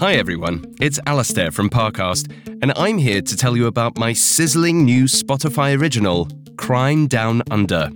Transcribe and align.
Hi 0.00 0.14
everyone, 0.14 0.76
it's 0.80 1.00
Alastair 1.06 1.50
from 1.50 1.68
Parcast, 1.68 2.30
and 2.62 2.72
I'm 2.76 2.98
here 2.98 3.20
to 3.20 3.36
tell 3.36 3.56
you 3.56 3.66
about 3.66 3.98
my 3.98 4.12
sizzling 4.12 4.84
new 4.84 5.06
Spotify 5.06 5.76
original, 5.76 6.28
Crime 6.56 7.08
Down 7.08 7.42
Under. 7.50 7.90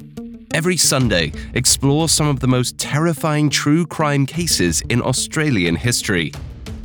Every 0.53 0.77
Sunday, 0.77 1.33
explore 1.55 2.09
some 2.09 2.27
of 2.27 2.41
the 2.41 2.49
most 2.49 2.77
terrifying 2.77 3.49
true 3.49 3.87
crime 3.87 4.27
cases 4.27 4.83
in 4.89 5.01
Australian 5.01 5.77
history. 5.77 6.33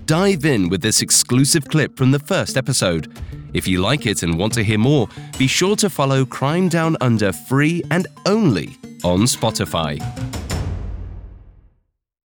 Dive 0.06 0.46
in 0.46 0.70
with 0.70 0.84
this 0.84 1.02
exclusive 1.02 1.68
clip 1.68 1.98
from 1.98 2.12
the 2.12 2.20
first 2.20 2.56
episode. 2.56 3.12
If 3.54 3.68
you 3.68 3.82
like 3.82 4.06
it 4.06 4.22
and 4.22 4.38
want 4.38 4.54
to 4.54 4.64
hear 4.64 4.78
more, 4.78 5.10
be 5.40 5.48
sure 5.48 5.76
to 5.78 5.90
follow 5.90 6.28
Crime 6.28 6.70
Down 6.70 6.96
Under 7.02 7.32
free 7.34 7.82
and 7.90 8.06
only 8.28 8.78
on 9.04 9.22
Spotify. 9.22 9.98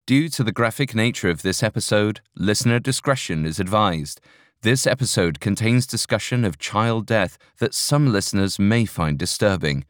Due 0.09 0.31
to 0.31 0.43
the 0.43 0.53
graphic 0.53 0.95
nature 0.95 1.29
of 1.29 1.43
this 1.43 1.63
episode, 1.63 2.23
listener 2.35 2.81
discretion 2.81 3.45
is 3.45 3.61
advised. 3.61 4.23
This 4.63 4.87
episode 4.87 5.39
contains 5.39 5.87
discussion 5.87 6.47
of 6.47 6.59
child 6.59 7.05
death 7.05 7.37
that 7.59 7.75
some 7.75 8.11
listeners 8.11 8.59
may 8.59 8.87
find 8.87 9.19
disturbing. 9.19 9.85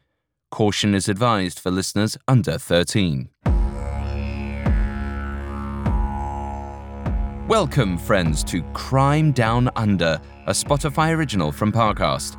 Caution 0.51 0.93
is 0.93 1.07
advised 1.07 1.57
for 1.57 1.71
listeners 1.71 2.17
under 2.27 2.57
13. 2.57 3.29
Welcome, 7.47 7.97
friends, 7.97 8.43
to 8.43 8.61
Crime 8.73 9.31
Down 9.31 9.69
Under, 9.77 10.19
a 10.47 10.51
Spotify 10.51 11.15
original 11.15 11.53
from 11.53 11.71
Parcast. 11.71 12.35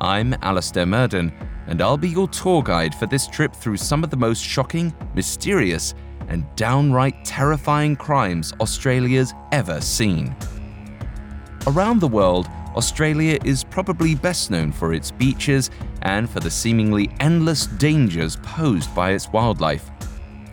I'm 0.00 0.36
Alastair 0.42 0.86
Murden, 0.86 1.32
and 1.66 1.82
I'll 1.82 1.96
be 1.96 2.10
your 2.10 2.28
tour 2.28 2.62
guide 2.62 2.94
for 2.94 3.06
this 3.06 3.26
trip 3.26 3.56
through 3.56 3.78
some 3.78 4.04
of 4.04 4.10
the 4.10 4.16
most 4.16 4.40
shocking, 4.40 4.94
mysterious, 5.16 5.96
and 6.28 6.44
downright 6.56 7.24
terrifying 7.24 7.96
crimes 7.96 8.52
Australia's 8.60 9.34
ever 9.52 9.80
seen. 9.80 10.34
Around 11.66 12.00
the 12.00 12.08
world, 12.08 12.48
Australia 12.76 13.38
is 13.44 13.64
probably 13.64 14.14
best 14.14 14.50
known 14.50 14.72
for 14.72 14.92
its 14.92 15.10
beaches 15.10 15.70
and 16.02 16.28
for 16.28 16.40
the 16.40 16.50
seemingly 16.50 17.10
endless 17.20 17.66
dangers 17.66 18.36
posed 18.36 18.94
by 18.94 19.12
its 19.12 19.28
wildlife. 19.28 19.90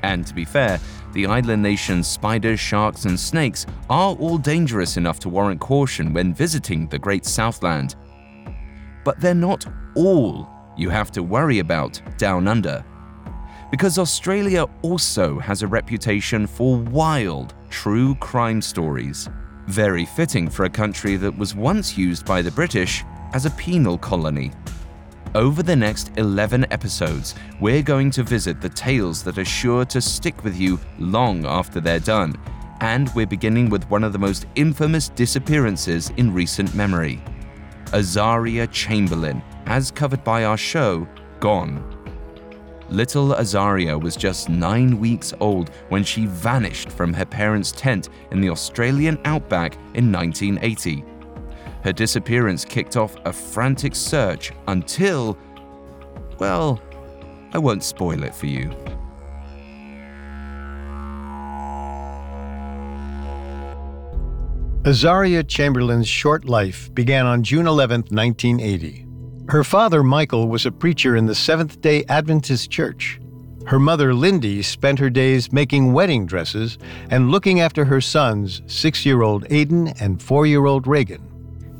And 0.04 0.26
to 0.28 0.34
be 0.34 0.46
fair, 0.46 0.80
the 1.14 1.26
island 1.26 1.62
nation's 1.62 2.08
spiders, 2.08 2.60
sharks, 2.60 3.06
and 3.06 3.20
snakes 3.20 3.66
are 3.90 4.16
all 4.16 4.38
dangerous 4.38 4.98
enough 4.98 5.20
to 5.22 5.30
warrant 5.30 5.60
caution 5.60 6.14
when 6.14 6.34
visiting 6.34 6.88
the 6.88 7.00
Great 7.00 7.26
Southland. 7.26 7.96
But 9.04 9.20
they're 9.20 9.34
not 9.34 9.66
all 9.96 10.48
you 10.78 10.90
have 10.90 11.12
to 11.12 11.24
worry 11.24 11.60
about 11.60 12.02
down 12.18 12.48
under 12.48 12.84
because 13.72 13.98
Australia 13.98 14.68
also 14.82 15.40
has 15.40 15.62
a 15.62 15.68
reputation 15.68 16.46
for 16.46 16.78
wild, 16.78 17.56
true 17.70 18.14
crime 18.16 18.62
stories. 18.62 19.30
Very 19.68 20.06
fitting 20.06 20.50
for 20.50 20.66
a 20.66 20.70
country 20.70 21.16
that 21.16 21.36
was 21.36 21.56
once 21.56 21.98
used 21.98 22.26
by 22.26 22.42
the 22.42 22.52
British 22.52 23.04
as 23.34 23.46
a 23.46 23.52
penal 23.52 23.98
colony. 23.98 24.52
Over 25.34 25.64
the 25.64 25.76
next 25.76 26.12
11 26.18 26.66
episodes, 26.72 27.36
we're 27.62 27.82
going 27.82 28.12
to 28.12 28.24
visit 28.24 28.60
the 28.60 28.68
tales 28.68 29.24
that 29.24 29.38
are 29.38 29.46
sure 29.46 29.86
to 29.86 30.02
stick 30.02 30.44
with 30.44 30.58
you 30.60 30.78
long 31.00 31.46
after 31.46 31.80
they're 31.80 32.00
done, 32.00 32.36
and 32.82 33.10
we're 33.16 33.26
beginning 33.26 33.70
with 33.70 33.90
one 33.90 34.04
of 34.04 34.12
the 34.12 34.20
most 34.20 34.46
infamous 34.56 35.08
disappearances 35.08 36.12
in 36.18 36.34
recent 36.34 36.76
memory 36.76 37.24
Azaria 37.92 38.70
Chamberlain, 38.72 39.42
as 39.66 39.92
covered 39.92 40.24
by 40.24 40.44
our 40.44 40.58
show, 40.58 41.08
Gone. 41.40 41.91
Little 42.92 43.30
Azaria 43.30 44.00
was 44.00 44.18
just 44.18 44.50
nine 44.50 45.00
weeks 45.00 45.34
old 45.40 45.70
when 45.88 46.04
she 46.04 46.26
vanished 46.26 46.90
from 46.90 47.14
her 47.14 47.24
parents' 47.24 47.72
tent 47.72 48.10
in 48.32 48.42
the 48.42 48.50
Australian 48.50 49.18
outback 49.24 49.76
in 49.94 50.12
1980. 50.12 51.06
Her 51.86 51.94
disappearance 51.94 52.66
kicked 52.66 52.98
off 52.98 53.16
a 53.24 53.32
frantic 53.32 53.96
search 53.96 54.52
until. 54.68 55.38
Well, 56.38 56.82
I 57.54 57.60
won't 57.60 57.84
spoil 57.84 58.24
it 58.24 58.36
for 58.36 58.48
you. 58.48 58.70
Azaria 64.84 65.48
Chamberlain's 65.48 66.10
short 66.10 66.44
life 66.44 66.94
began 66.94 67.26
on 67.26 67.42
June 67.44 67.68
11, 67.68 68.02
1980. 68.10 69.11
Her 69.52 69.66
father, 69.66 70.02
Michael, 70.02 70.48
was 70.48 70.66
a 70.66 70.72
preacher 70.72 71.18
in 71.18 71.26
the 71.26 71.36
Seventh 71.36 71.82
day 71.82 72.06
Adventist 72.08 72.72
Church. 72.72 73.20
Her 73.66 73.80
mother, 73.80 74.14
Lindy, 74.14 74.62
spent 74.62 74.98
her 75.00 75.10
days 75.10 75.52
making 75.52 75.92
wedding 75.92 76.26
dresses 76.26 76.78
and 77.10 77.30
looking 77.30 77.60
after 77.60 77.84
her 77.84 78.00
sons, 78.00 78.62
six 78.68 79.06
year 79.06 79.24
old 79.24 79.44
Aiden 79.50 79.94
and 80.00 80.24
four 80.24 80.46
year 80.48 80.68
old 80.68 80.88
Reagan. 80.88 81.22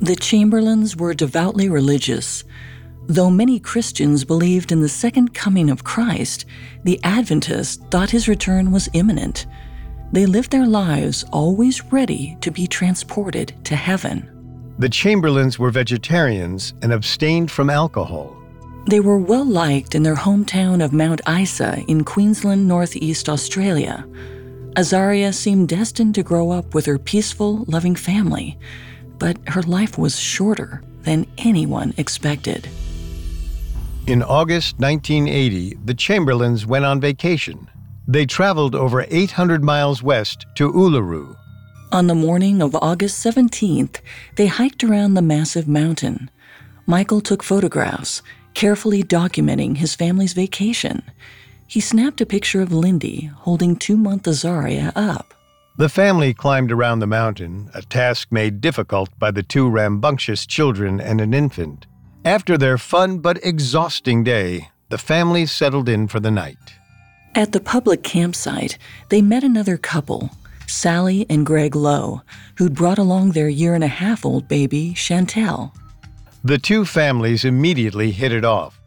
The 0.00 0.16
Chamberlains 0.16 0.98
were 0.98 1.14
devoutly 1.14 1.70
religious. 1.70 2.44
Though 3.06 3.30
many 3.30 3.58
Christians 3.58 4.22
believed 4.22 4.70
in 4.70 4.82
the 4.82 4.88
second 4.90 5.32
coming 5.32 5.70
of 5.70 5.82
Christ, 5.82 6.44
the 6.84 7.00
Adventists 7.04 7.82
thought 7.90 8.10
his 8.10 8.28
return 8.28 8.70
was 8.70 8.90
imminent. 8.92 9.46
They 10.12 10.26
lived 10.26 10.50
their 10.50 10.66
lives 10.66 11.24
always 11.32 11.82
ready 11.84 12.36
to 12.42 12.50
be 12.50 12.66
transported 12.66 13.54
to 13.64 13.76
heaven. 13.76 14.31
The 14.78 14.88
Chamberlains 14.88 15.58
were 15.58 15.70
vegetarians 15.70 16.74
and 16.82 16.92
abstained 16.92 17.50
from 17.50 17.70
alcohol. 17.70 18.36
They 18.86 19.00
were 19.00 19.18
well 19.18 19.44
liked 19.44 19.94
in 19.94 20.02
their 20.02 20.16
hometown 20.16 20.82
of 20.84 20.92
Mount 20.92 21.20
Isa 21.28 21.84
in 21.86 22.04
Queensland, 22.04 22.66
Northeast 22.66 23.28
Australia. 23.28 24.06
Azaria 24.74 25.32
seemed 25.32 25.68
destined 25.68 26.14
to 26.14 26.22
grow 26.22 26.50
up 26.50 26.74
with 26.74 26.86
her 26.86 26.98
peaceful, 26.98 27.64
loving 27.68 27.94
family, 27.94 28.58
but 29.18 29.36
her 29.48 29.62
life 29.62 29.98
was 29.98 30.18
shorter 30.18 30.82
than 31.02 31.26
anyone 31.38 31.92
expected. 31.96 32.68
In 34.06 34.22
August 34.22 34.80
1980, 34.80 35.78
the 35.84 35.94
Chamberlains 35.94 36.66
went 36.66 36.84
on 36.84 37.00
vacation. 37.00 37.70
They 38.08 38.26
traveled 38.26 38.74
over 38.74 39.06
800 39.08 39.62
miles 39.62 40.02
west 40.02 40.46
to 40.56 40.72
Uluru, 40.72 41.36
on 41.92 42.06
the 42.06 42.14
morning 42.14 42.62
of 42.62 42.74
August 42.76 43.24
17th, 43.24 44.00
they 44.36 44.46
hiked 44.46 44.82
around 44.82 45.12
the 45.12 45.22
massive 45.22 45.68
mountain. 45.68 46.30
Michael 46.86 47.20
took 47.20 47.42
photographs, 47.42 48.22
carefully 48.54 49.02
documenting 49.02 49.76
his 49.76 49.94
family's 49.94 50.32
vacation. 50.32 51.02
He 51.66 51.80
snapped 51.80 52.22
a 52.22 52.26
picture 52.26 52.62
of 52.62 52.72
Lindy 52.72 53.26
holding 53.26 53.76
two 53.76 53.98
month 53.98 54.22
Azaria 54.22 54.90
up. 54.96 55.34
The 55.76 55.90
family 55.90 56.32
climbed 56.32 56.72
around 56.72 57.00
the 57.00 57.06
mountain, 57.06 57.70
a 57.74 57.82
task 57.82 58.28
made 58.30 58.60
difficult 58.60 59.10
by 59.18 59.30
the 59.30 59.42
two 59.42 59.68
rambunctious 59.68 60.46
children 60.46 61.00
and 61.00 61.20
an 61.20 61.34
infant. 61.34 61.86
After 62.24 62.56
their 62.56 62.78
fun 62.78 63.18
but 63.18 63.44
exhausting 63.44 64.24
day, 64.24 64.70
the 64.88 64.98
family 64.98 65.44
settled 65.46 65.88
in 65.88 66.08
for 66.08 66.20
the 66.20 66.30
night. 66.30 66.58
At 67.34 67.52
the 67.52 67.60
public 67.60 68.02
campsite, 68.02 68.76
they 69.08 69.22
met 69.22 69.44
another 69.44 69.76
couple 69.76 70.30
Sally 70.66 71.26
and 71.28 71.44
Greg 71.46 71.74
Lowe, 71.74 72.22
who'd 72.56 72.74
brought 72.74 72.98
along 72.98 73.30
their 73.32 73.48
year 73.48 73.74
and 73.74 73.84
a 73.84 73.88
half 73.88 74.24
old 74.24 74.48
baby, 74.48 74.94
Chantel. 74.94 75.72
The 76.44 76.58
two 76.58 76.84
families 76.84 77.44
immediately 77.44 78.10
hit 78.10 78.32
it 78.32 78.44
off. 78.44 78.80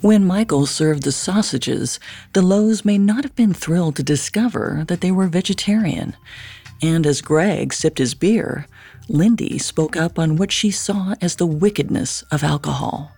When 0.00 0.26
Michael 0.26 0.66
served 0.66 1.02
the 1.02 1.12
sausages, 1.12 1.98
the 2.34 2.42
Lowes 2.42 2.84
may 2.84 2.98
not 2.98 3.24
have 3.24 3.34
been 3.34 3.54
thrilled 3.54 3.96
to 3.96 4.02
discover 4.02 4.84
that 4.88 5.00
they 5.00 5.10
were 5.10 5.28
vegetarian. 5.28 6.14
And 6.82 7.06
as 7.06 7.22
Greg 7.22 7.72
sipped 7.72 7.98
his 7.98 8.14
beer, 8.14 8.66
Lindy 9.08 9.58
spoke 9.58 9.96
up 9.96 10.18
on 10.18 10.36
what 10.36 10.52
she 10.52 10.70
saw 10.70 11.14
as 11.20 11.36
the 11.36 11.46
wickedness 11.46 12.22
of 12.30 12.42
alcohol. 12.44 13.12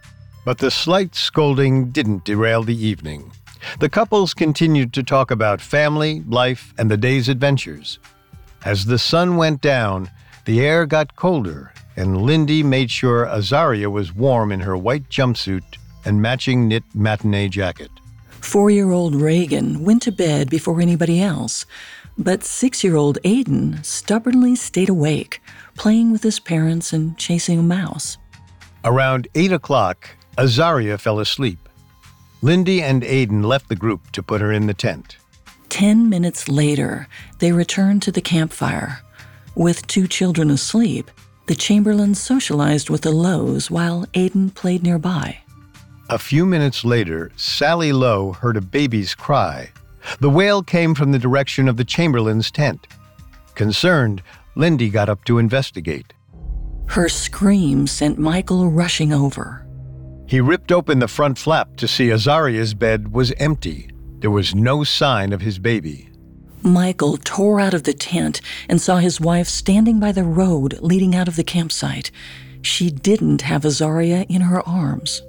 But 0.44 0.58
the 0.58 0.70
slight 0.70 1.16
scolding 1.16 1.90
didn't 1.90 2.24
derail 2.24 2.62
the 2.62 2.76
evening. 2.76 3.32
The 3.78 3.88
couples 3.88 4.34
continued 4.34 4.92
to 4.94 5.02
talk 5.02 5.30
about 5.30 5.60
family, 5.60 6.22
life, 6.26 6.74
and 6.78 6.90
the 6.90 6.96
day's 6.96 7.28
adventures. 7.28 7.98
As 8.64 8.84
the 8.84 8.98
sun 8.98 9.36
went 9.36 9.60
down, 9.60 10.10
the 10.44 10.60
air 10.60 10.86
got 10.86 11.16
colder, 11.16 11.72
and 11.96 12.22
Lindy 12.22 12.62
made 12.62 12.90
sure 12.90 13.26
Azaria 13.26 13.90
was 13.90 14.14
warm 14.14 14.52
in 14.52 14.60
her 14.60 14.76
white 14.76 15.08
jumpsuit 15.08 15.64
and 16.04 16.22
matching 16.22 16.68
knit 16.68 16.84
matinee 16.94 17.48
jacket. 17.48 17.90
Four 18.28 18.70
year 18.70 18.92
old 18.92 19.14
Reagan 19.14 19.84
went 19.84 20.02
to 20.02 20.12
bed 20.12 20.50
before 20.50 20.80
anybody 20.80 21.20
else, 21.20 21.66
but 22.16 22.44
six 22.44 22.84
year 22.84 22.96
old 22.96 23.18
Aiden 23.24 23.84
stubbornly 23.84 24.54
stayed 24.54 24.88
awake, 24.88 25.42
playing 25.76 26.12
with 26.12 26.22
his 26.22 26.38
parents 26.38 26.92
and 26.92 27.18
chasing 27.18 27.58
a 27.58 27.62
mouse. 27.62 28.18
Around 28.84 29.26
8 29.34 29.52
o'clock, 29.52 30.10
Azaria 30.38 30.98
fell 31.00 31.18
asleep. 31.18 31.65
Lindy 32.42 32.82
and 32.82 33.02
Aiden 33.02 33.44
left 33.44 33.68
the 33.68 33.76
group 33.76 34.12
to 34.12 34.22
put 34.22 34.40
her 34.40 34.52
in 34.52 34.66
the 34.66 34.74
tent. 34.74 35.16
Ten 35.68 36.08
minutes 36.08 36.48
later, 36.48 37.08
they 37.38 37.52
returned 37.52 38.02
to 38.02 38.12
the 38.12 38.20
campfire. 38.20 39.00
With 39.54 39.86
two 39.86 40.06
children 40.06 40.50
asleep, 40.50 41.10
the 41.46 41.54
Chamberlains 41.54 42.20
socialized 42.20 42.90
with 42.90 43.02
the 43.02 43.12
Lowes 43.12 43.70
while 43.70 44.06
Aiden 44.14 44.54
played 44.54 44.82
nearby. 44.82 45.38
A 46.08 46.18
few 46.18 46.46
minutes 46.46 46.84
later, 46.84 47.32
Sally 47.36 47.92
Lowe 47.92 48.32
heard 48.32 48.56
a 48.56 48.60
baby's 48.60 49.14
cry. 49.14 49.70
The 50.20 50.30
wail 50.30 50.62
came 50.62 50.94
from 50.94 51.10
the 51.10 51.18
direction 51.18 51.68
of 51.68 51.76
the 51.76 51.84
Chamberlains' 51.84 52.50
tent. 52.50 52.86
Concerned, 53.54 54.22
Lindy 54.54 54.88
got 54.88 55.08
up 55.08 55.24
to 55.24 55.38
investigate. 55.38 56.12
Her 56.86 57.08
scream 57.08 57.86
sent 57.86 58.18
Michael 58.18 58.70
rushing 58.70 59.12
over. 59.12 59.65
He 60.26 60.40
ripped 60.40 60.72
open 60.72 60.98
the 60.98 61.08
front 61.08 61.38
flap 61.38 61.76
to 61.76 61.86
see 61.86 62.10
Azaria's 62.10 62.74
bed 62.74 63.12
was 63.12 63.32
empty. 63.32 63.88
There 64.18 64.30
was 64.30 64.54
no 64.54 64.82
sign 64.82 65.32
of 65.32 65.40
his 65.40 65.58
baby. 65.58 66.10
Michael 66.62 67.16
tore 67.18 67.60
out 67.60 67.74
of 67.74 67.84
the 67.84 67.94
tent 67.94 68.40
and 68.68 68.80
saw 68.80 68.96
his 68.96 69.20
wife 69.20 69.46
standing 69.46 70.00
by 70.00 70.10
the 70.10 70.24
road 70.24 70.78
leading 70.80 71.14
out 71.14 71.28
of 71.28 71.36
the 71.36 71.44
campsite. 71.44 72.10
She 72.60 72.90
didn't 72.90 73.42
have 73.42 73.62
Azaria 73.62 74.26
in 74.28 74.40
her 74.40 74.66
arms. 74.68 75.22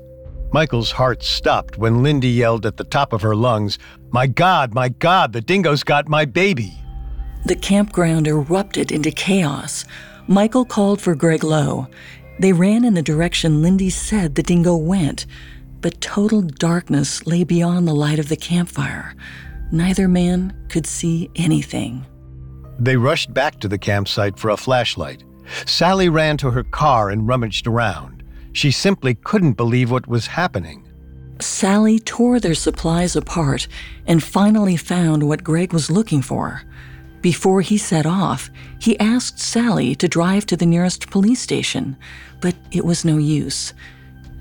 Michael's 0.52 0.92
heart 0.92 1.22
stopped 1.22 1.78
when 1.78 2.02
Lindy 2.02 2.30
yelled 2.30 2.66
at 2.66 2.78
the 2.78 2.84
top 2.84 3.14
of 3.14 3.22
her 3.22 3.36
lungs, 3.36 3.78
My 4.10 4.26
God, 4.26 4.74
my 4.74 4.90
God, 4.90 5.34
the 5.34 5.42
dingo's 5.42 5.84
got 5.84 6.08
my 6.08 6.26
baby. 6.26 6.74
The 7.46 7.56
campground 7.56 8.28
erupted 8.28 8.92
into 8.92 9.12
chaos. 9.12 9.86
Michael 10.28 10.66
called 10.66 11.00
for 11.00 11.16
Greg 11.16 11.44
Lowe. 11.44 11.88
They 12.40 12.54
ran 12.54 12.86
in 12.86 12.94
the 12.94 13.02
direction 13.02 13.62
Lindy 13.62 13.90
said 13.90 14.36
the 14.36 14.44
dingo 14.44 14.76
went, 14.76 15.26
but 15.82 16.02
total 16.02 16.42
darkness 16.42 17.26
lay 17.26 17.44
beyond 17.44 17.88
the 17.88 17.96
light 17.96 18.20
of 18.20 18.30
the 18.30 18.36
campfire. 18.36 19.16
Neither 19.72 20.08
man 20.08 20.56
could 20.70 20.86
see 20.86 21.30
anything. 21.36 22.06
They 22.80 22.96
rushed 22.96 23.34
back 23.34 23.60
to 23.60 23.68
the 23.68 23.78
campsite 23.78 24.38
for 24.38 24.50
a 24.50 24.58
flashlight. 24.58 25.24
Sally 25.66 26.10
ran 26.10 26.38
to 26.38 26.52
her 26.52 26.64
car 26.64 27.10
and 27.10 27.28
rummaged 27.28 27.66
around. 27.66 28.24
She 28.54 28.72
simply 28.72 29.16
couldn't 29.16 29.54
believe 29.54 29.92
what 29.92 30.08
was 30.08 30.28
happening. 30.28 30.88
Sally 31.40 32.00
tore 32.00 32.40
their 32.40 32.56
supplies 32.56 33.16
apart 33.16 33.68
and 34.06 34.24
finally 34.24 34.78
found 34.78 35.28
what 35.28 35.44
Greg 35.44 35.74
was 35.74 35.92
looking 35.92 36.22
for. 36.22 36.64
Before 37.22 37.62
he 37.62 37.78
set 37.78 38.06
off, 38.06 38.50
he 38.80 39.00
asked 39.00 39.40
Sally 39.40 39.96
to 39.96 40.08
drive 40.08 40.46
to 40.48 40.58
the 40.58 40.66
nearest 40.66 41.10
police 41.10 41.42
station, 41.42 41.98
but 42.42 42.56
it 42.72 42.86
was 42.86 43.04
no 43.04 43.18
use. 43.18 43.74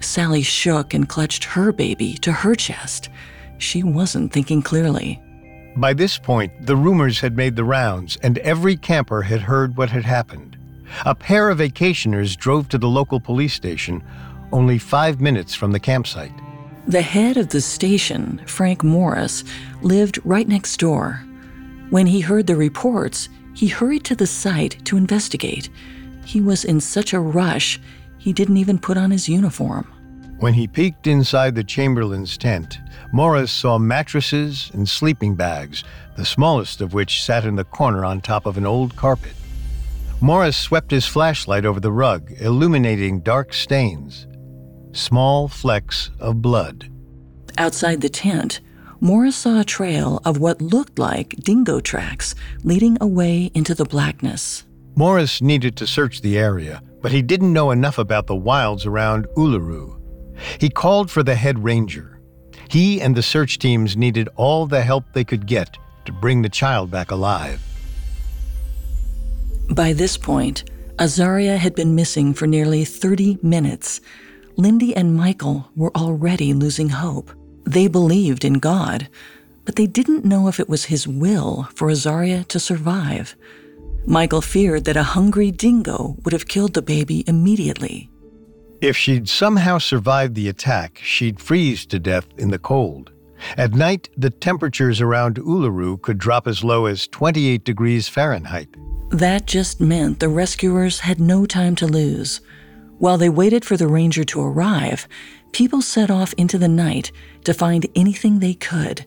Sally 0.00 0.42
shook 0.42 0.92
and 0.92 1.08
clutched 1.08 1.44
her 1.44 1.72
baby 1.72 2.14
to 2.18 2.32
her 2.32 2.54
chest. 2.54 3.08
She 3.58 3.82
wasn't 3.82 4.32
thinking 4.32 4.62
clearly. 4.62 5.22
By 5.76 5.94
this 5.94 6.18
point, 6.18 6.66
the 6.66 6.76
rumors 6.76 7.20
had 7.20 7.36
made 7.36 7.56
the 7.56 7.64
rounds, 7.64 8.16
and 8.22 8.38
every 8.38 8.76
camper 8.76 9.22
had 9.22 9.40
heard 9.40 9.76
what 9.76 9.90
had 9.90 10.04
happened. 10.04 10.56
A 11.04 11.14
pair 11.14 11.50
of 11.50 11.58
vacationers 11.58 12.36
drove 12.36 12.68
to 12.68 12.78
the 12.78 12.88
local 12.88 13.20
police 13.20 13.54
station, 13.54 14.02
only 14.52 14.78
five 14.78 15.20
minutes 15.20 15.54
from 15.54 15.72
the 15.72 15.80
campsite. 15.80 16.32
The 16.86 17.02
head 17.02 17.36
of 17.36 17.48
the 17.48 17.60
station, 17.60 18.40
Frank 18.46 18.84
Morris, 18.84 19.44
lived 19.82 20.18
right 20.24 20.46
next 20.46 20.76
door. 20.78 21.24
When 21.90 22.06
he 22.06 22.20
heard 22.20 22.46
the 22.46 22.56
reports, 22.56 23.28
he 23.54 23.68
hurried 23.68 24.04
to 24.04 24.16
the 24.16 24.26
site 24.26 24.84
to 24.86 24.96
investigate. 24.96 25.70
He 26.24 26.40
was 26.40 26.64
in 26.64 26.80
such 26.80 27.12
a 27.12 27.20
rush, 27.20 27.80
he 28.18 28.32
didn't 28.32 28.56
even 28.56 28.78
put 28.78 28.96
on 28.96 29.12
his 29.12 29.28
uniform. 29.28 29.86
When 30.38 30.52
he 30.52 30.66
peeked 30.66 31.06
inside 31.06 31.54
the 31.54 31.64
Chamberlain's 31.64 32.36
tent, 32.36 32.78
Morris 33.12 33.52
saw 33.52 33.78
mattresses 33.78 34.70
and 34.74 34.88
sleeping 34.88 35.36
bags, 35.36 35.84
the 36.16 36.26
smallest 36.26 36.80
of 36.80 36.92
which 36.92 37.22
sat 37.22 37.44
in 37.46 37.54
the 37.54 37.64
corner 37.64 38.04
on 38.04 38.20
top 38.20 38.46
of 38.46 38.58
an 38.58 38.66
old 38.66 38.96
carpet. 38.96 39.32
Morris 40.20 40.56
swept 40.56 40.90
his 40.90 41.06
flashlight 41.06 41.64
over 41.64 41.78
the 41.78 41.92
rug, 41.92 42.32
illuminating 42.38 43.20
dark 43.20 43.54
stains, 43.54 44.26
small 44.92 45.46
flecks 45.46 46.10
of 46.18 46.42
blood. 46.42 46.90
Outside 47.58 48.00
the 48.00 48.08
tent, 48.08 48.60
Morris 49.00 49.36
saw 49.36 49.60
a 49.60 49.64
trail 49.64 50.20
of 50.24 50.38
what 50.38 50.62
looked 50.62 50.98
like 50.98 51.36
dingo 51.36 51.80
tracks 51.80 52.34
leading 52.64 52.96
away 53.00 53.50
into 53.54 53.74
the 53.74 53.84
blackness. 53.84 54.64
Morris 54.94 55.42
needed 55.42 55.76
to 55.76 55.86
search 55.86 56.22
the 56.22 56.38
area, 56.38 56.82
but 57.02 57.12
he 57.12 57.20
didn't 57.20 57.52
know 57.52 57.70
enough 57.70 57.98
about 57.98 58.26
the 58.26 58.34
wilds 58.34 58.86
around 58.86 59.26
Uluru. 59.36 60.00
He 60.58 60.70
called 60.70 61.10
for 61.10 61.22
the 61.22 61.34
head 61.34 61.62
ranger. 61.62 62.20
He 62.70 63.00
and 63.00 63.14
the 63.14 63.22
search 63.22 63.58
teams 63.58 63.96
needed 63.96 64.28
all 64.36 64.66
the 64.66 64.82
help 64.82 65.04
they 65.12 65.24
could 65.24 65.46
get 65.46 65.76
to 66.06 66.12
bring 66.12 66.40
the 66.40 66.48
child 66.48 66.90
back 66.90 67.10
alive. 67.10 67.60
By 69.70 69.92
this 69.92 70.16
point, 70.16 70.64
Azaria 70.96 71.58
had 71.58 71.74
been 71.74 71.94
missing 71.94 72.32
for 72.32 72.46
nearly 72.46 72.84
30 72.84 73.38
minutes. 73.42 74.00
Lindy 74.56 74.96
and 74.96 75.14
Michael 75.14 75.70
were 75.76 75.94
already 75.94 76.54
losing 76.54 76.88
hope. 76.88 77.30
They 77.66 77.88
believed 77.88 78.44
in 78.44 78.54
God, 78.54 79.08
but 79.64 79.76
they 79.76 79.86
didn't 79.86 80.24
know 80.24 80.46
if 80.48 80.60
it 80.60 80.68
was 80.68 80.84
His 80.84 81.08
will 81.08 81.68
for 81.74 81.88
Azaria 81.88 82.46
to 82.48 82.60
survive. 82.60 83.34
Michael 84.06 84.40
feared 84.40 84.84
that 84.84 84.96
a 84.96 85.02
hungry 85.02 85.50
dingo 85.50 86.16
would 86.24 86.32
have 86.32 86.46
killed 86.46 86.74
the 86.74 86.82
baby 86.82 87.24
immediately. 87.26 88.08
If 88.80 88.96
she'd 88.96 89.28
somehow 89.28 89.78
survived 89.78 90.36
the 90.36 90.48
attack, 90.48 91.00
she'd 91.02 91.40
freeze 91.40 91.84
to 91.86 91.98
death 91.98 92.26
in 92.38 92.50
the 92.50 92.58
cold. 92.58 93.10
At 93.56 93.74
night, 93.74 94.08
the 94.16 94.30
temperatures 94.30 95.00
around 95.00 95.36
Uluru 95.36 96.00
could 96.00 96.18
drop 96.18 96.46
as 96.46 96.62
low 96.62 96.86
as 96.86 97.08
28 97.08 97.64
degrees 97.64 98.08
Fahrenheit. 98.08 98.68
That 99.10 99.46
just 99.46 99.80
meant 99.80 100.20
the 100.20 100.28
rescuers 100.28 101.00
had 101.00 101.20
no 101.20 101.46
time 101.46 101.74
to 101.76 101.86
lose. 101.86 102.40
While 102.98 103.18
they 103.18 103.28
waited 103.28 103.64
for 103.64 103.76
the 103.76 103.88
ranger 103.88 104.24
to 104.24 104.40
arrive, 104.40 105.08
people 105.52 105.82
set 105.82 106.10
off 106.10 106.32
into 106.34 106.58
the 106.58 106.68
night 106.68 107.12
to 107.44 107.54
find 107.54 107.86
anything 107.94 108.38
they 108.38 108.54
could. 108.54 109.04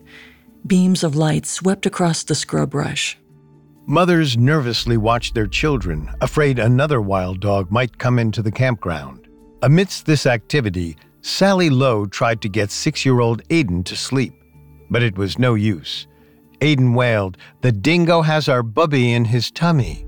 Beams 0.66 1.02
of 1.02 1.16
light 1.16 1.46
swept 1.46 1.86
across 1.86 2.22
the 2.22 2.34
scrub 2.34 2.70
brush. 2.70 3.18
Mothers 3.86 4.36
nervously 4.36 4.96
watched 4.96 5.34
their 5.34 5.46
children, 5.46 6.10
afraid 6.20 6.58
another 6.58 7.00
wild 7.00 7.40
dog 7.40 7.70
might 7.70 7.98
come 7.98 8.18
into 8.18 8.42
the 8.42 8.52
campground. 8.52 9.26
Amidst 9.62 10.06
this 10.06 10.26
activity, 10.26 10.96
Sally 11.22 11.70
Lowe 11.70 12.06
tried 12.06 12.40
to 12.42 12.48
get 12.48 12.70
six 12.70 13.04
year 13.04 13.20
old 13.20 13.42
Aiden 13.48 13.84
to 13.86 13.96
sleep, 13.96 14.34
but 14.90 15.02
it 15.02 15.18
was 15.18 15.38
no 15.38 15.54
use. 15.54 16.06
Aiden 16.60 16.94
wailed, 16.94 17.36
The 17.62 17.72
dingo 17.72 18.22
has 18.22 18.48
our 18.48 18.62
bubby 18.62 19.12
in 19.12 19.24
his 19.24 19.50
tummy. 19.50 20.06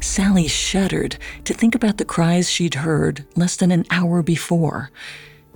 Sally 0.00 0.46
shuddered 0.46 1.16
to 1.44 1.54
think 1.54 1.74
about 1.74 1.98
the 1.98 2.04
cries 2.04 2.50
she'd 2.50 2.74
heard 2.74 3.26
less 3.36 3.56
than 3.56 3.70
an 3.70 3.84
hour 3.90 4.22
before. 4.22 4.90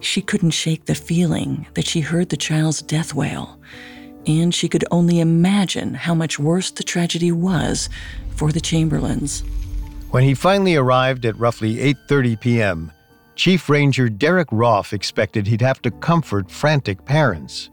She 0.02 0.20
couldn't 0.20 0.50
shake 0.50 0.84
the 0.84 0.96
feeling 0.96 1.66
that 1.74 1.86
she 1.86 2.00
heard 2.00 2.28
the 2.28 2.36
child's 2.36 2.82
death 2.82 3.14
wail, 3.14 3.58
and 4.26 4.52
she 4.52 4.68
could 4.68 4.84
only 4.90 5.20
imagine 5.20 5.94
how 5.94 6.12
much 6.12 6.40
worse 6.40 6.72
the 6.72 6.82
tragedy 6.82 7.30
was 7.30 7.88
for 8.34 8.50
the 8.50 8.60
Chamberlains. 8.60 9.44
When 10.10 10.24
he 10.24 10.34
finally 10.34 10.74
arrived 10.74 11.24
at 11.24 11.38
roughly 11.38 11.76
8:30 11.76 12.40
p.m., 12.40 12.92
Chief 13.36 13.68
Ranger 13.68 14.08
Derek 14.08 14.48
Roff 14.50 14.92
expected 14.92 15.46
he'd 15.46 15.62
have 15.62 15.80
to 15.82 15.90
comfort 15.90 16.50
frantic 16.50 17.04
parents. 17.04 17.70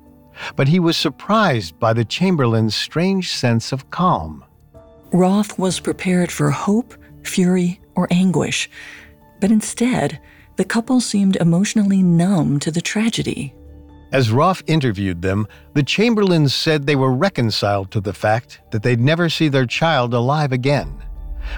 But 0.55 0.67
he 0.67 0.79
was 0.79 0.95
surprised 0.95 1.79
by 1.79 1.93
the 1.93 2.05
Chamberlain's 2.05 2.75
strange 2.75 3.33
sense 3.33 3.71
of 3.73 3.89
calm. 3.89 4.45
Roff 5.11 5.57
was 5.57 5.79
prepared 5.79 6.31
for 6.31 6.51
hope, 6.51 6.93
fury, 7.23 7.81
or 7.95 8.07
anguish, 8.11 8.69
but 9.41 9.51
instead, 9.51 10.19
the 10.59 10.65
couple 10.65 10.99
seemed 10.99 11.37
emotionally 11.37 12.03
numb 12.03 12.59
to 12.59 12.69
the 12.69 12.81
tragedy. 12.81 13.55
As 14.11 14.29
Roff 14.29 14.61
interviewed 14.67 15.21
them, 15.21 15.47
the 15.73 15.83
Chamberlains 15.83 16.53
said 16.53 16.85
they 16.85 16.97
were 16.97 17.13
reconciled 17.13 17.91
to 17.91 18.01
the 18.01 18.13
fact 18.13 18.59
that 18.71 18.83
they'd 18.83 18.99
never 18.99 19.29
see 19.29 19.47
their 19.47 19.65
child 19.65 20.13
alive 20.13 20.51
again. 20.51 21.01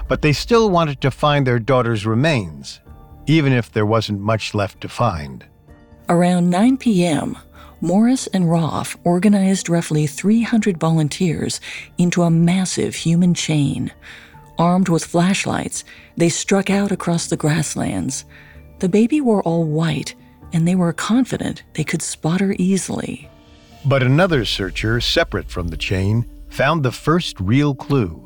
But 0.06 0.22
they 0.22 0.32
still 0.32 0.70
wanted 0.70 1.00
to 1.00 1.10
find 1.10 1.44
their 1.44 1.58
daughter's 1.58 2.06
remains 2.06 2.80
even 3.26 3.52
if 3.52 3.70
there 3.72 3.86
wasn't 3.86 4.20
much 4.20 4.54
left 4.54 4.80
to 4.80 4.88
find. 4.88 5.44
Around 6.08 6.50
9 6.50 6.76
p.m., 6.76 7.38
Morris 7.80 8.26
and 8.28 8.50
Roff 8.50 8.96
organized 9.04 9.68
roughly 9.68 10.06
300 10.06 10.78
volunteers 10.78 11.60
into 11.98 12.22
a 12.22 12.30
massive 12.30 12.94
human 12.94 13.34
chain. 13.34 13.92
Armed 14.58 14.88
with 14.88 15.04
flashlights, 15.04 15.84
they 16.16 16.28
struck 16.28 16.70
out 16.70 16.92
across 16.92 17.26
the 17.26 17.36
grasslands. 17.36 18.24
The 18.78 18.88
baby 18.88 19.20
wore 19.20 19.42
all 19.42 19.64
white, 19.64 20.14
and 20.52 20.66
they 20.66 20.74
were 20.74 20.92
confident 20.92 21.62
they 21.74 21.84
could 21.84 22.02
spot 22.02 22.40
her 22.40 22.54
easily. 22.58 23.28
But 23.84 24.02
another 24.02 24.44
searcher, 24.44 25.00
separate 25.00 25.50
from 25.50 25.68
the 25.68 25.76
chain, 25.76 26.26
found 26.48 26.82
the 26.82 26.92
first 26.92 27.40
real 27.40 27.74
clue. 27.74 28.18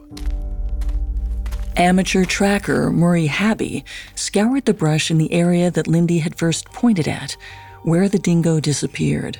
Amateur 1.76 2.25
tracker 2.25 2.91
Murray 2.91 3.26
Haby 3.26 3.85
scoured 4.15 4.65
the 4.65 4.73
brush 4.73 5.11
in 5.11 5.19
the 5.19 5.33
area 5.33 5.71
that 5.71 5.87
Lindy 5.87 6.19
had 6.19 6.35
first 6.35 6.67
pointed 6.67 7.07
at, 7.07 7.37
where 7.83 8.09
the 8.09 8.19
dingo 8.19 8.61
disappeared, 8.61 9.38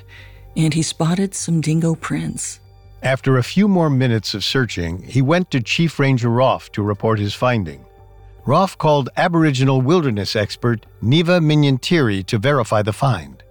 and 0.55 0.73
he 0.73 0.83
spotted 0.83 1.33
some 1.33 1.61
dingo 1.61 1.95
prints. 1.95 2.59
After 3.01 3.37
a 3.37 3.43
few 3.43 3.67
more 3.67 3.89
minutes 3.89 4.33
of 4.33 4.43
searching, 4.43 5.01
he 5.01 5.21
went 5.21 5.49
to 5.51 5.61
Chief 5.61 5.99
Ranger 5.99 6.29
Roff 6.29 6.71
to 6.73 6.83
report 6.83 7.19
his 7.19 7.33
finding. 7.33 7.86
Roff 8.47 8.77
called 8.77 9.09
Aboriginal 9.17 9.81
wilderness 9.81 10.33
expert 10.33 10.85
Neva 11.01 11.41
Minyintiri 11.41 12.25
to 12.27 12.37
verify 12.37 12.81
the 12.81 12.93
find. 12.93 13.43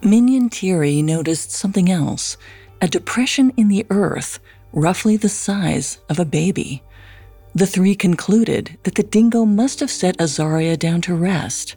Minyintiri 0.00 1.02
noticed 1.02 1.50
something 1.50 1.90
else 1.90 2.36
a 2.80 2.86
depression 2.86 3.52
in 3.56 3.66
the 3.66 3.84
earth, 3.90 4.38
roughly 4.72 5.16
the 5.16 5.28
size 5.28 5.98
of 6.08 6.20
a 6.20 6.24
baby. 6.24 6.84
The 7.56 7.66
three 7.66 7.96
concluded 7.96 8.78
that 8.84 8.94
the 8.94 9.02
dingo 9.02 9.44
must 9.44 9.80
have 9.80 9.90
set 9.90 10.18
Azaria 10.18 10.78
down 10.78 11.00
to 11.00 11.16
rest. 11.16 11.74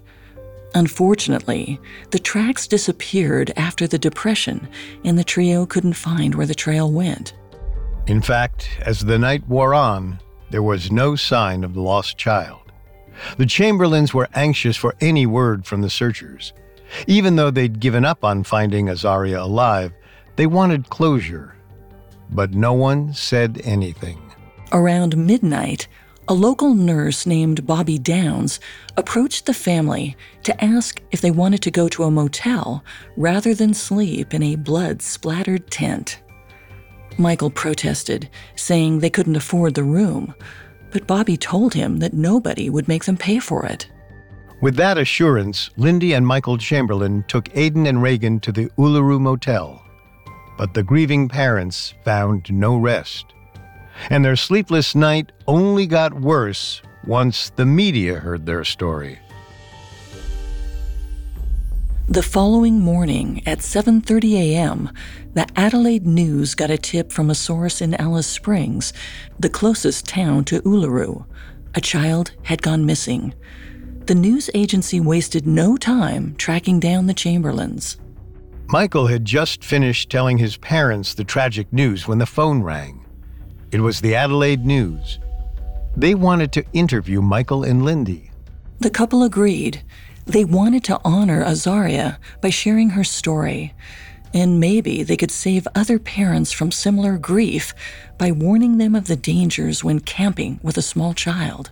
Unfortunately, 0.76 1.80
the 2.12 2.20
tracks 2.20 2.68
disappeared 2.68 3.52
after 3.58 3.88
the 3.88 3.98
depression, 3.98 4.68
and 5.04 5.18
the 5.18 5.24
trio 5.24 5.66
couldn't 5.66 5.94
find 5.94 6.36
where 6.36 6.46
the 6.46 6.54
trail 6.54 6.92
went. 6.92 7.34
In 8.06 8.22
fact, 8.22 8.70
as 8.82 9.00
the 9.00 9.18
night 9.18 9.48
wore 9.48 9.74
on, 9.74 10.20
there 10.52 10.64
was 10.64 10.92
no 10.92 11.16
sign 11.16 11.64
of 11.64 11.74
the 11.74 11.82
lost 11.82 12.20
child. 12.20 12.67
The 13.38 13.46
Chamberlains 13.46 14.14
were 14.14 14.30
anxious 14.34 14.78
for 14.78 14.96
any 15.02 15.26
word 15.26 15.66
from 15.66 15.82
the 15.82 15.90
searchers. 15.90 16.54
Even 17.08 17.36
though 17.36 17.52
they'd 17.52 17.80
given 17.80 18.06
up 18.06 18.24
on 18.24 18.44
finding 18.44 18.88
Azaria 18.88 19.42
alive, 19.42 19.92
they 20.36 20.48
wanted 20.48 20.90
closure. 20.90 21.56
But 22.30 22.54
no 22.54 22.74
one 22.74 23.14
said 23.14 23.62
anything. 23.64 24.22
Around 24.72 25.18
midnight, 25.18 25.88
a 26.30 26.34
local 26.34 26.74
nurse 26.74 27.26
named 27.26 27.66
Bobby 27.66 27.98
Downs 27.98 28.60
approached 28.98 29.46
the 29.46 29.54
family 29.54 30.18
to 30.44 30.64
ask 30.64 31.02
if 31.12 31.22
they 31.22 31.32
wanted 31.32 31.62
to 31.62 31.72
go 31.72 31.88
to 31.88 32.04
a 32.04 32.12
motel 32.12 32.84
rather 33.16 33.54
than 33.54 33.74
sleep 33.74 34.34
in 34.34 34.44
a 34.44 34.58
blood 34.58 35.02
splattered 35.02 35.72
tent. 35.72 36.20
Michael 37.18 37.50
protested, 37.50 38.30
saying 38.56 39.00
they 39.00 39.10
couldn't 39.10 39.38
afford 39.38 39.74
the 39.74 39.84
room, 39.84 40.36
but 40.98 41.06
Bobby 41.06 41.38
told 41.38 41.76
him 41.76 42.00
that 42.00 42.14
nobody 42.14 42.70
would 42.70 42.88
make 42.88 43.06
them 43.06 43.18
pay 43.18 43.38
for 43.38 43.66
it. 43.66 43.88
With 44.62 44.76
that 44.78 44.98
assurance, 44.98 45.70
Lindy 45.78 46.14
and 46.14 46.26
Michael 46.26 46.58
Chamberlain 46.58 47.24
took 47.28 47.46
Aiden 47.50 47.88
and 47.88 48.02
Reagan 48.02 48.40
to 48.40 48.52
the 48.52 48.66
Uluru 48.78 49.20
Motel. 49.22 49.80
But 50.58 50.74
the 50.74 50.82
grieving 50.82 51.30
parents 51.30 51.94
found 52.04 52.52
no 52.52 52.78
rest 52.78 53.36
and 54.10 54.24
their 54.24 54.36
sleepless 54.36 54.96
night 54.96 55.32
only 55.48 55.86
got 55.86 56.14
worse 56.14 56.82
once 57.06 57.52
the 57.56 57.66
media 57.66 58.16
heard 58.16 58.46
their 58.46 58.64
story. 58.64 59.20
The 62.10 62.24
following 62.24 62.80
morning 62.80 63.42
at 63.46 63.60
7:30 63.60 64.36
a.m., 64.36 64.90
the 65.34 65.46
Adelaide 65.58 66.08
News 66.08 66.56
got 66.56 66.72
a 66.72 66.78
tip 66.78 67.12
from 67.12 67.30
a 67.30 67.36
source 67.36 67.82
in 67.82 67.96
Alice 67.96 68.28
Springs, 68.28 68.94
the 69.38 69.50
closest 69.50 70.08
town 70.08 70.46
to 70.46 70.62
Uluru. 70.62 71.26
A 71.76 71.82
child 71.82 72.32
had 72.44 72.62
gone 72.62 72.86
missing. 72.86 73.34
The 74.06 74.16
news 74.16 74.50
agency 74.54 75.02
wasted 75.02 75.46
no 75.46 75.76
time 75.76 76.34
tracking 76.38 76.80
down 76.80 77.08
the 77.08 77.14
Chamberlains. 77.14 77.98
Michael 78.68 79.08
had 79.08 79.26
just 79.26 79.62
finished 79.62 80.10
telling 80.10 80.38
his 80.38 80.56
parents 80.56 81.14
the 81.14 81.26
tragic 81.26 81.74
news 81.74 82.08
when 82.08 82.20
the 82.20 82.26
phone 82.26 82.64
rang. 82.64 83.06
It 83.74 83.82
was 83.82 84.00
the 84.00 84.16
Adelaide 84.16 84.66
News. 84.66 85.20
They 85.98 86.16
wanted 86.16 86.54
to 86.54 86.64
interview 86.72 87.22
Michael 87.22 87.66
and 87.66 87.84
Lindy. 87.84 88.32
The 88.80 88.90
couple 88.90 89.24
agreed. 89.24 89.84
They 90.28 90.44
wanted 90.44 90.84
to 90.86 91.00
honor 91.06 91.42
Azaria 91.44 92.18
by 92.42 92.50
sharing 92.50 92.92
her 92.92 93.06
story. 93.06 93.74
And 94.34 94.60
maybe 94.60 95.02
they 95.02 95.16
could 95.16 95.32
save 95.32 95.66
other 95.74 96.00
parents 96.00 96.52
from 96.52 96.70
similar 96.70 97.18
grief 97.18 97.74
by 98.18 98.32
warning 98.32 98.78
them 98.78 98.94
of 98.94 99.08
the 99.08 99.16
dangers 99.16 99.86
when 99.86 100.02
camping 100.02 100.60
with 100.62 100.78
a 100.78 100.82
small 100.82 101.14
child. 101.14 101.72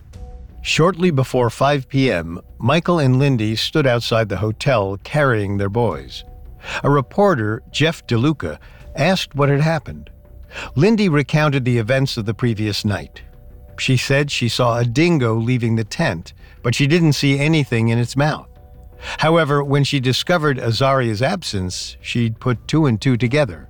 Shortly 0.62 1.10
before 1.10 1.50
5 1.50 1.86
p.m., 1.90 2.40
Michael 2.56 2.98
and 2.98 3.18
Lindy 3.18 3.56
stood 3.56 3.86
outside 3.86 4.30
the 4.30 4.38
hotel 4.38 4.98
carrying 5.04 5.58
their 5.58 5.68
boys. 5.68 6.24
A 6.82 6.90
reporter, 6.90 7.62
Jeff 7.70 8.06
DeLuca, 8.06 8.58
asked 8.96 9.34
what 9.34 9.50
had 9.50 9.60
happened. 9.60 10.08
Lindy 10.74 11.10
recounted 11.10 11.66
the 11.66 11.76
events 11.76 12.16
of 12.16 12.24
the 12.24 12.34
previous 12.34 12.86
night. 12.86 13.20
She 13.78 13.96
said 13.96 14.30
she 14.30 14.48
saw 14.48 14.78
a 14.78 14.84
dingo 14.84 15.34
leaving 15.34 15.76
the 15.76 15.84
tent, 15.84 16.32
but 16.62 16.74
she 16.74 16.86
didn't 16.86 17.12
see 17.12 17.38
anything 17.38 17.88
in 17.88 17.98
its 17.98 18.16
mouth. 18.16 18.48
However, 19.18 19.62
when 19.62 19.84
she 19.84 20.00
discovered 20.00 20.58
Azaria's 20.58 21.22
absence, 21.22 21.96
she'd 22.00 22.40
put 22.40 22.66
two 22.66 22.86
and 22.86 23.00
two 23.00 23.16
together. 23.16 23.68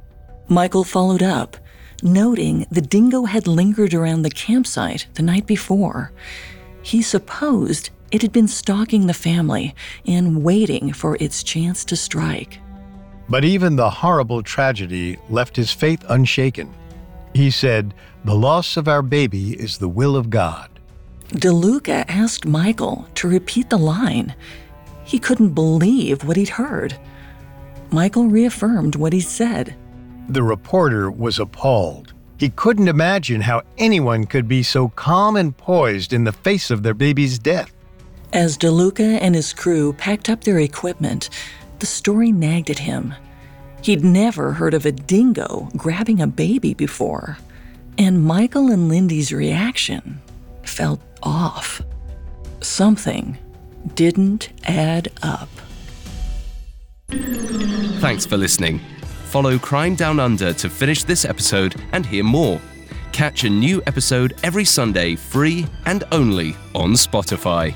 Michael 0.49 0.85
followed 0.85 1.23
up, 1.23 1.57
noting 2.03 2.67
the 2.71 2.81
dingo 2.81 3.25
had 3.25 3.47
lingered 3.47 3.95
around 3.95 4.23
the 4.23 4.31
campsite 4.31 5.07
the 5.15 5.23
night 5.23 5.47
before. 5.47 6.13
He 6.83 7.03
supposed 7.03 7.91
it 8.13 8.23
had 8.23 8.33
been 8.33 8.49
stalking 8.49 9.07
the 9.07 9.15
family 9.15 9.75
and 10.07 10.45
waiting 10.45 10.93
for 10.93 11.17
its 11.19 11.43
chance 11.43 11.85
to 11.87 11.97
strike. 11.97 12.61
But 13.29 13.45
even 13.45 13.75
the 13.75 13.91
horrible 13.91 14.43
tragedy 14.43 15.19
left 15.29 15.57
his 15.57 15.73
faith 15.73 16.05
unshaken. 16.09 16.73
He 17.37 17.50
said, 17.50 17.93
The 18.25 18.35
loss 18.35 18.78
of 18.78 18.88
our 18.88 19.02
baby 19.02 19.52
is 19.52 19.76
the 19.76 19.90
will 19.90 20.16
of 20.16 20.31
God. 20.31 20.71
DeLuca 21.28 22.07
asked 22.09 22.47
Michael 22.47 23.07
to 23.16 23.28
repeat 23.28 23.69
the 23.69 23.76
line. 23.76 24.35
He 25.05 25.19
couldn't 25.19 25.50
believe 25.50 26.25
what 26.25 26.38
he'd 26.38 26.49
heard. 26.49 26.99
Michael 27.90 28.28
reaffirmed 28.28 28.97
what 28.97 29.12
he 29.12 29.21
said. 29.21 29.76
The 30.31 30.43
reporter 30.43 31.11
was 31.11 31.38
appalled. 31.38 32.14
He 32.38 32.49
couldn't 32.49 32.88
imagine 32.88 33.43
how 33.43 33.64
anyone 33.76 34.25
could 34.25 34.49
be 34.49 34.62
so 34.62 34.88
calm 34.88 35.37
and 35.37 35.55
poised 35.55 36.14
in 36.14 36.25
the 36.25 36.33
face 36.33 36.71
of 36.71 36.83
their 36.83 36.95
baby's 36.95 37.38
death. 37.38 37.71
As 38.33 38.57
DeLuca 38.57 39.19
and 39.21 39.35
his 39.35 39.52
crew 39.52 39.93
packed 39.93 40.31
up 40.31 40.43
their 40.43 40.61
equipment, 40.61 41.28
the 41.81 41.87
story 41.87 42.33
nagged 42.33 42.71
at 42.71 42.78
him. 42.78 43.14
He'd 43.83 44.04
never 44.04 44.52
heard 44.52 44.75
of 44.75 44.85
a 44.87 44.92
dingo 44.92 45.68
grabbing 45.76 46.21
a 46.21 46.26
baby 46.26 46.75
before, 46.75 47.38
and 47.99 48.25
Michael 48.25 48.71
and 48.73 48.88
Lindy's 48.88 49.33
reaction 49.33 50.21
felt 50.62 51.00
off. 51.23 51.83
Something 52.61 53.38
didn't 53.95 54.50
add 54.64 55.12
up. 55.23 55.49
Thanks 57.09 58.26
for 58.26 58.37
listening. 58.37 58.80
Follow 59.26 59.59
Crime 59.59 59.95
Down 59.95 60.18
Under 60.18 60.52
to 60.54 60.68
finish 60.68 61.04
this 61.04 61.25
episode 61.25 61.80
and 61.92 62.04
hear 62.04 62.25
more. 62.25 62.61
Catch 63.12 63.45
a 63.45 63.50
new 63.50 63.83
episode 63.87 64.35
every 64.42 64.64
Sunday 64.64 65.14
free 65.14 65.66
and 65.87 66.04
only 66.12 66.56
on 66.75 66.92
Spotify. 66.92 67.75